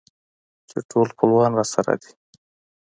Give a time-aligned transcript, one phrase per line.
[0.69, 2.11] چې ټول خپلوان راسره دي.